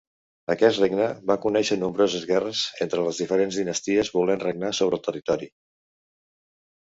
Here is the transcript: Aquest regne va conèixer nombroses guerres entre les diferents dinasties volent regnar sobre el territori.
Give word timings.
Aquest 0.51 0.79
regne 0.83 1.07
va 1.31 1.35
conèixer 1.41 1.75
nombroses 1.81 2.23
guerres 2.31 2.63
entre 2.85 3.03
les 3.07 3.19
diferents 3.23 3.59
dinasties 3.61 4.09
volent 4.15 4.43
regnar 4.45 4.71
sobre 4.79 4.99
el 4.99 5.03
territori. 5.09 5.51